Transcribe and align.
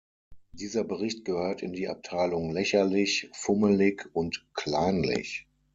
Dieser 0.53 0.83
Bericht 0.83 1.25
gehört 1.25 1.61
in 1.61 1.73
die 1.73 1.87
Abteilung 1.87 2.49
lächerlich, 2.51 3.29
fummelig 3.33 4.07
und 4.13 4.47
kleinlich. 4.55 5.45